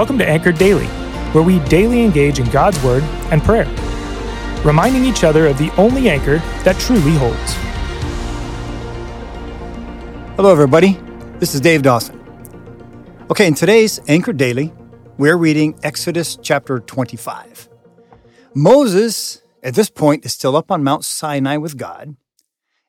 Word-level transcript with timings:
Welcome 0.00 0.16
to 0.16 0.26
Anchored 0.26 0.56
Daily, 0.56 0.86
where 1.34 1.44
we 1.44 1.58
daily 1.68 2.02
engage 2.02 2.38
in 2.38 2.48
God's 2.48 2.82
Word 2.82 3.02
and 3.30 3.42
prayer, 3.42 3.66
reminding 4.64 5.04
each 5.04 5.24
other 5.24 5.46
of 5.46 5.58
the 5.58 5.70
only 5.76 6.08
anchor 6.08 6.38
that 6.64 6.80
truly 6.80 7.12
holds. 7.16 7.52
Hello, 10.36 10.50
everybody. 10.50 10.98
This 11.38 11.54
is 11.54 11.60
Dave 11.60 11.82
Dawson. 11.82 12.18
Okay, 13.30 13.46
in 13.46 13.52
today's 13.52 14.00
Anchored 14.08 14.38
Daily, 14.38 14.72
we're 15.18 15.36
reading 15.36 15.78
Exodus 15.82 16.38
chapter 16.40 16.78
25. 16.78 17.68
Moses, 18.54 19.42
at 19.62 19.74
this 19.74 19.90
point, 19.90 20.24
is 20.24 20.32
still 20.32 20.56
up 20.56 20.70
on 20.70 20.82
Mount 20.82 21.04
Sinai 21.04 21.58
with 21.58 21.76
God. 21.76 22.16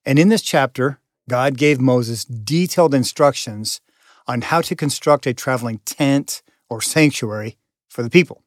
And 0.06 0.18
in 0.18 0.30
this 0.30 0.42
chapter, 0.42 1.02
God 1.28 1.58
gave 1.58 1.82
Moses 1.82 2.24
detailed 2.24 2.94
instructions 2.94 3.82
on 4.28 4.44
how 4.44 4.62
to 4.62 4.78
construct 4.78 5.28
a 5.28 5.34
traveling 5.34 5.80
tent 5.80 6.42
or 6.72 6.82
sanctuary 6.82 7.58
for 7.90 8.02
the 8.02 8.10
people. 8.10 8.42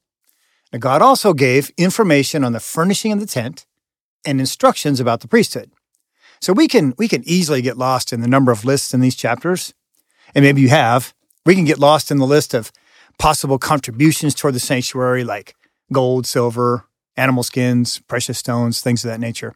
Now, 0.73 0.79
God 0.79 1.03
also 1.03 1.35
gave 1.35 1.71
information 1.77 2.43
on 2.43 2.53
the 2.53 2.59
furnishing 2.59 3.13
of 3.13 3.21
the 3.21 3.27
tent 3.27 3.67
and 4.25 4.41
instructions 4.41 4.99
about 4.99 5.21
the 5.21 5.29
priesthood. 5.29 5.71
So 6.41 6.55
we 6.55 6.67
can 6.67 6.95
we 6.99 7.07
can 7.07 7.23
easily 7.27 7.63
get 7.63 7.77
lost 7.77 8.13
in 8.13 8.23
the 8.23 8.29
number 8.29 8.51
of 8.51 8.65
lists 8.65 8.95
in 8.95 9.01
these 9.01 9.15
chapters, 9.15 9.75
and 10.35 10.43
maybe 10.43 10.63
you 10.63 10.71
have. 10.71 11.15
We 11.47 11.55
can 11.55 11.67
get 11.67 11.79
lost 11.79 12.11
in 12.11 12.17
the 12.17 12.27
list 12.27 12.55
of 12.55 12.73
possible 13.19 13.59
contributions 13.59 14.35
toward 14.35 14.55
the 14.55 14.61
sanctuary, 14.61 15.23
like 15.23 15.55
gold, 15.93 16.27
silver, 16.27 16.87
animal 17.17 17.43
skins, 17.43 18.01
precious 18.09 18.39
stones, 18.39 18.81
things 18.81 19.05
of 19.05 19.11
that 19.11 19.21
nature. 19.21 19.55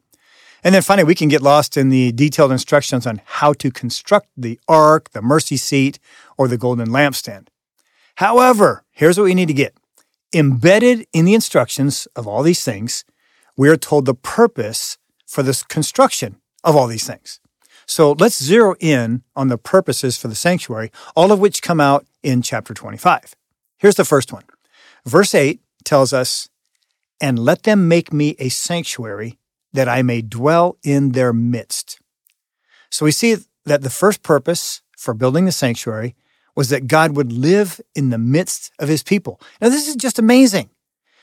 And 0.63 0.75
then 0.75 0.83
finally, 0.83 1.07
we 1.07 1.15
can 1.15 1.29
get 1.29 1.41
lost 1.41 1.77
in 1.77 1.89
the 1.89 2.13
detailed 2.13 2.53
instructions 2.53 3.07
on 3.07 3.23
how 3.25 3.55
to 3.55 3.71
construct 3.71 4.29
the 4.37 4.61
ark, 4.69 5.11
the 5.13 5.23
mercy 5.23 5.57
seat, 5.57 5.99
or 6.37 6.49
the 6.49 6.59
golden 6.59 6.89
lampstand. 6.89 7.49
However, 8.19 8.85
here's 8.91 9.17
what 9.17 9.27
we 9.27 9.35
need 9.35 9.47
to 9.47 9.55
get. 9.55 9.77
Embedded 10.35 11.07
in 11.13 11.25
the 11.25 11.35
instructions 11.35 12.09
of 12.17 12.27
all 12.27 12.43
these 12.43 12.65
things, 12.65 13.05
we 13.57 13.69
are 13.69 13.77
told 13.77 14.07
the 14.07 14.15
purpose 14.15 14.99
for 15.25 15.45
this 15.45 15.63
construction 15.63 16.41
of 16.65 16.75
all 16.75 16.89
these 16.89 17.07
things. 17.07 17.39
So 17.87 18.17
let's 18.19 18.43
zero 18.43 18.75
in 18.81 19.23
on 19.37 19.47
the 19.47 19.57
purposes 19.57 20.19
for 20.19 20.27
the 20.27 20.35
sanctuary, 20.35 20.91
all 21.15 21.31
of 21.31 21.39
which 21.39 21.63
come 21.63 21.79
out 21.79 22.07
in 22.25 22.43
chapter 22.43 22.75
25. 22.75 23.37
Here's 23.77 23.95
the 23.95 24.05
first 24.05 24.33
one. 24.33 24.43
Verse 25.07 25.33
8 25.33 25.61
tells 25.85 26.13
us, 26.13 26.49
And 27.21 27.39
let 27.39 27.63
them 27.63 27.87
make 27.87 28.13
me 28.13 28.35
a 28.41 28.49
sanctuary 28.49 29.39
that 29.73 29.89
I 29.89 30.03
may 30.03 30.23
dwell 30.23 30.77
in 30.83 31.13
their 31.13 31.33
midst. 31.33 32.01
So 32.91 33.05
we 33.05 33.13
see 33.13 33.37
that 33.65 33.83
the 33.83 33.91
first 33.91 34.25
purpose 34.25 34.83
for 34.97 35.15
building 35.15 35.45
the 35.45 35.53
sanctuary 35.53 36.17
was 36.59 36.71
that 36.71 36.89
God 36.89 37.15
would 37.15 37.31
live 37.31 37.81
in 37.95 38.11
the 38.11 38.19
midst 38.19 38.73
of 38.81 38.89
his 38.89 39.05
people. 39.05 39.41
Now, 39.61 39.69
this 39.69 39.87
is 39.87 39.95
just 39.95 40.19
amazing. 40.19 40.71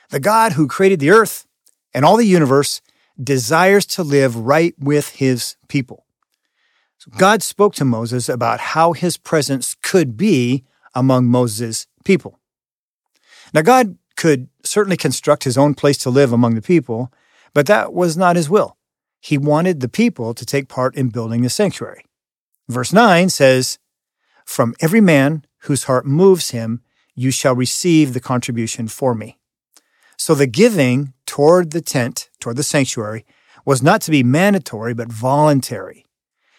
The 0.08 0.18
God 0.18 0.52
who 0.52 0.66
created 0.66 0.98
the 0.98 1.10
earth 1.10 1.46
and 1.92 2.06
all 2.06 2.16
the 2.16 2.24
universe 2.24 2.80
desires 3.22 3.84
to 3.84 4.02
live 4.02 4.34
right 4.34 4.74
with 4.78 5.10
his 5.16 5.56
people. 5.68 6.06
So 6.96 7.10
God 7.18 7.42
spoke 7.42 7.74
to 7.74 7.84
Moses 7.84 8.30
about 8.30 8.60
how 8.60 8.94
his 8.94 9.18
presence 9.18 9.76
could 9.82 10.16
be 10.16 10.64
among 10.94 11.26
Moses' 11.26 11.86
people. 12.02 12.40
Now, 13.52 13.60
God 13.60 13.98
could 14.16 14.48
certainly 14.64 14.96
construct 14.96 15.44
his 15.44 15.58
own 15.58 15.74
place 15.74 15.98
to 15.98 16.08
live 16.08 16.32
among 16.32 16.54
the 16.54 16.62
people, 16.62 17.12
but 17.52 17.66
that 17.66 17.92
was 17.92 18.16
not 18.16 18.36
his 18.36 18.48
will. 18.48 18.78
He 19.20 19.36
wanted 19.36 19.80
the 19.80 19.88
people 19.90 20.32
to 20.32 20.46
take 20.46 20.68
part 20.68 20.96
in 20.96 21.10
building 21.10 21.42
the 21.42 21.50
sanctuary. 21.50 22.06
Verse 22.70 22.90
9 22.90 23.28
says, 23.28 23.78
from 24.46 24.74
every 24.80 25.00
man 25.02 25.44
whose 25.62 25.84
heart 25.84 26.06
moves 26.06 26.50
him, 26.50 26.80
you 27.14 27.30
shall 27.30 27.54
receive 27.54 28.14
the 28.14 28.20
contribution 28.20 28.88
for 28.88 29.14
me. 29.14 29.38
So 30.16 30.34
the 30.34 30.46
giving 30.46 31.12
toward 31.26 31.72
the 31.72 31.82
tent, 31.82 32.30
toward 32.40 32.56
the 32.56 32.62
sanctuary, 32.62 33.26
was 33.64 33.82
not 33.82 34.00
to 34.02 34.10
be 34.10 34.22
mandatory, 34.22 34.94
but 34.94 35.12
voluntary. 35.12 36.06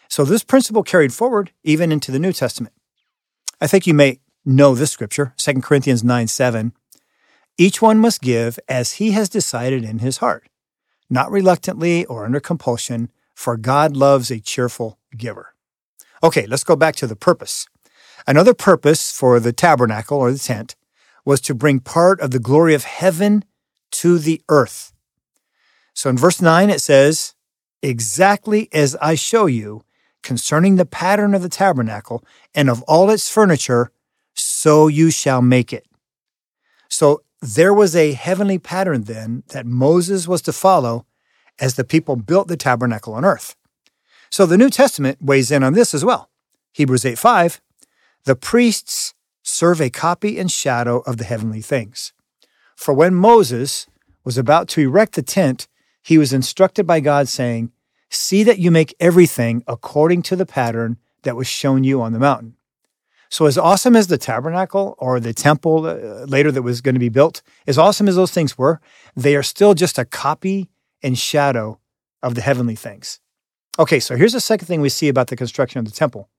So 0.10 0.26
this 0.26 0.44
principle 0.44 0.84
carried 0.84 1.14
forward 1.14 1.52
even 1.64 1.92
into 1.92 2.12
the 2.12 2.20
New 2.20 2.34
Testament. 2.34 2.76
I 3.60 3.68
think 3.68 3.88
you 3.88 3.94
may 3.94 4.20
know 4.46 4.76
this 4.76 4.92
scripture, 4.92 5.34
2 5.38 5.62
Corinthians 5.62 6.04
9 6.04 6.28
7. 6.28 6.74
Each 7.58 7.82
one 7.82 7.98
must 7.98 8.22
give 8.22 8.60
as 8.70 8.94
he 8.94 9.12
has 9.12 9.30
decided 9.30 9.84
in 9.84 10.00
his 10.00 10.18
heart, 10.18 10.48
not 11.10 11.32
reluctantly 11.32 12.06
or 12.06 12.26
under 12.26 12.40
compulsion, 12.40 13.10
for 13.34 13.58
God 13.58 13.96
loves 13.96 14.30
a 14.30 14.40
cheerful 14.40 15.00
giver. 15.16 15.56
Okay, 16.24 16.46
let's 16.48 16.64
go 16.64 16.76
back 16.76 16.96
to 16.98 17.08
the 17.08 17.16
purpose. 17.16 17.68
Another 18.26 18.54
purpose 18.54 19.12
for 19.12 19.40
the 19.40 19.54
tabernacle 19.54 20.18
or 20.18 20.32
the 20.32 20.40
tent 20.40 20.76
was 21.26 21.42
to 21.42 21.54
bring 21.54 21.80
part 21.80 22.20
of 22.22 22.32
the 22.32 22.40
glory 22.40 22.74
of 22.74 22.86
heaven 22.86 23.44
to 23.92 24.18
the 24.18 24.42
earth. 24.50 24.94
So 25.94 26.10
in 26.10 26.18
verse 26.18 26.42
9 26.42 26.70
it 26.70 26.82
says, 26.82 27.36
Exactly 27.84 28.70
as 28.74 28.96
I 29.02 29.16
show 29.16 29.46
you 29.46 29.84
concerning 30.24 30.76
the 30.76 30.86
pattern 30.86 31.34
of 31.34 31.42
the 31.42 31.50
tabernacle 31.50 32.24
and 32.56 32.70
of 32.70 32.82
all 32.84 33.10
its 33.10 33.30
furniture, 33.30 33.92
so 34.34 34.88
you 34.88 35.10
shall 35.12 35.42
make 35.42 35.72
it. 35.72 35.86
So 36.90 37.22
there 37.42 37.74
was 37.74 37.96
a 37.96 38.14
heavenly 38.14 38.58
pattern 38.58 39.04
then 39.04 39.44
that 39.50 39.66
Moses 39.66 40.28
was 40.28 40.42
to 40.44 40.54
follow 40.54 41.06
as 41.60 41.76
the 41.76 41.84
people 41.84 42.16
built 42.16 42.48
the 42.48 42.58
tabernacle 42.58 43.14
on 43.14 43.26
earth. 43.26 43.56
So 44.30 44.46
the 44.46 44.58
New 44.58 44.70
Testament 44.70 45.22
weighs 45.22 45.52
in 45.52 45.64
on 45.64 45.74
this 45.74 45.94
as 45.94 46.04
well. 46.04 46.30
Hebrews 46.74 47.06
8 47.06 47.18
5 47.18 47.62
the 48.28 48.36
priests 48.36 49.14
serve 49.42 49.80
a 49.80 49.90
copy 49.90 50.38
and 50.38 50.52
shadow 50.52 51.00
of 51.08 51.16
the 51.16 51.24
heavenly 51.24 51.62
things. 51.62 52.12
For 52.76 52.94
when 52.94 53.16
Moses 53.16 53.88
was 54.26 54.38
about 54.38 54.68
to 54.70 54.82
erect 54.82 55.16
the 55.16 55.22
tent, 55.22 55.70
he 56.04 56.18
was 56.18 56.34
instructed 56.34 56.86
by 56.86 57.00
God, 57.00 57.30
saying, 57.30 57.72
See 58.10 58.44
that 58.44 58.60
you 58.60 58.70
make 58.70 58.94
everything 59.00 59.64
according 59.66 60.24
to 60.24 60.36
the 60.36 60.46
pattern 60.46 60.98
that 61.24 61.38
was 61.38 61.48
shown 61.48 61.86
you 61.86 62.02
on 62.02 62.12
the 62.12 62.20
mountain. 62.20 62.56
So, 63.30 63.46
as 63.46 63.58
awesome 63.58 63.96
as 63.96 64.08
the 64.08 64.18
tabernacle 64.18 64.96
or 64.98 65.22
the 65.22 65.34
temple 65.34 65.86
uh, 65.86 66.26
later 66.26 66.52
that 66.52 66.62
was 66.64 66.82
going 66.82 66.96
to 66.96 67.00
be 67.00 67.10
built, 67.10 67.42
as 67.66 67.78
awesome 67.78 68.10
as 68.10 68.18
those 68.18 68.32
things 68.32 68.58
were, 68.58 68.82
they 69.16 69.38
are 69.38 69.44
still 69.44 69.74
just 69.74 69.98
a 69.98 70.06
copy 70.06 70.70
and 71.02 71.18
shadow 71.18 71.80
of 72.22 72.36
the 72.36 72.42
heavenly 72.42 72.76
things. 72.76 73.22
Okay, 73.80 74.02
so 74.02 74.18
here's 74.18 74.34
the 74.34 74.42
second 74.42 74.68
thing 74.68 74.82
we 74.82 74.90
see 74.90 75.08
about 75.08 75.28
the 75.28 75.36
construction 75.38 75.80
of 75.80 75.86
the 75.86 75.92
temple 75.92 76.30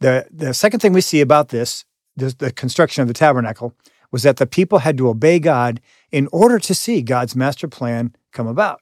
the, 0.00 0.26
the 0.30 0.54
second 0.54 0.80
thing 0.80 0.92
we 0.92 1.00
see 1.00 1.20
about 1.20 1.48
this, 1.48 1.84
the 2.16 2.52
construction 2.54 3.02
of 3.02 3.08
the 3.08 3.14
tabernacle, 3.14 3.74
was 4.10 4.22
that 4.22 4.36
the 4.36 4.46
people 4.46 4.78
had 4.78 4.96
to 4.98 5.08
obey 5.08 5.38
God 5.38 5.80
in 6.12 6.28
order 6.30 6.58
to 6.60 6.74
see 6.74 7.02
God's 7.02 7.34
master 7.34 7.66
plan 7.66 8.14
come 8.32 8.46
about. 8.46 8.80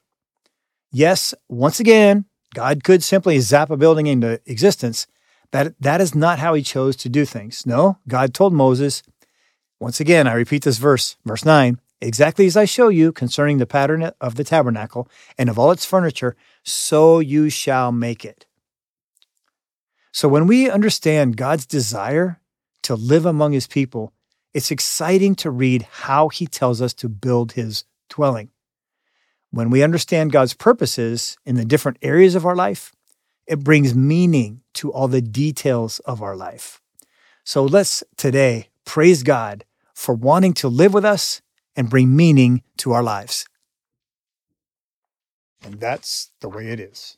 Yes, 0.91 1.33
once 1.49 1.79
again, 1.79 2.25
God 2.53 2.83
could 2.83 3.03
simply 3.03 3.39
zap 3.39 3.71
a 3.71 3.77
building 3.77 4.05
into 4.05 4.39
existence. 4.45 5.07
That, 5.51 5.73
that 5.79 6.01
is 6.01 6.13
not 6.13 6.39
how 6.39 6.53
he 6.53 6.61
chose 6.61 6.95
to 6.97 7.09
do 7.09 7.25
things. 7.25 7.65
No, 7.65 7.97
God 8.07 8.33
told 8.33 8.53
Moses, 8.53 9.01
once 9.79 9.99
again, 9.99 10.27
I 10.27 10.33
repeat 10.33 10.63
this 10.63 10.77
verse, 10.77 11.17
verse 11.25 11.43
9, 11.43 11.79
exactly 11.99 12.45
as 12.45 12.55
I 12.55 12.65
show 12.65 12.89
you 12.89 13.11
concerning 13.11 13.57
the 13.57 13.65
pattern 13.65 14.11
of 14.21 14.35
the 14.35 14.43
tabernacle 14.43 15.09
and 15.37 15.49
of 15.49 15.57
all 15.57 15.71
its 15.71 15.85
furniture, 15.85 16.35
so 16.63 17.19
you 17.19 17.49
shall 17.49 17.91
make 17.91 18.23
it. 18.23 18.45
So 20.13 20.27
when 20.27 20.45
we 20.45 20.69
understand 20.69 21.37
God's 21.37 21.65
desire 21.65 22.39
to 22.83 22.93
live 22.93 23.25
among 23.25 23.51
his 23.51 23.65
people, 23.65 24.13
it's 24.53 24.69
exciting 24.69 25.33
to 25.35 25.49
read 25.49 25.87
how 25.89 26.29
he 26.29 26.45
tells 26.45 26.83
us 26.83 26.93
to 26.95 27.09
build 27.09 27.53
his 27.53 27.83
dwelling. 28.09 28.51
When 29.49 29.71
we 29.71 29.81
understand 29.81 30.31
God's 30.31 30.53
purposes 30.53 31.35
in 31.45 31.55
the 31.55 31.65
different 31.65 31.97
areas 32.03 32.35
of 32.35 32.45
our 32.45 32.55
life, 32.55 32.93
it 33.47 33.63
brings 33.63 33.95
meaning 33.95 34.61
to 34.75 34.93
all 34.93 35.07
the 35.07 35.21
details 35.21 35.97
of 36.01 36.21
our 36.21 36.35
life. 36.35 36.79
So 37.43 37.63
let's 37.63 38.03
today 38.15 38.69
praise 38.85 39.23
God 39.23 39.65
for 39.95 40.13
wanting 40.13 40.53
to 40.55 40.67
live 40.67 40.93
with 40.93 41.05
us 41.05 41.41
and 41.75 41.89
bring 41.89 42.15
meaning 42.15 42.61
to 42.77 42.91
our 42.91 43.03
lives. 43.03 43.47
And 45.63 45.79
that's 45.79 46.29
the 46.39 46.49
way 46.49 46.67
it 46.67 46.79
is. 46.79 47.17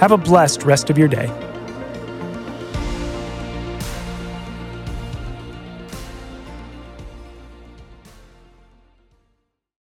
Have 0.00 0.12
a 0.12 0.16
blessed 0.16 0.62
rest 0.62 0.88
of 0.88 0.96
your 0.96 1.08
day. 1.08 1.49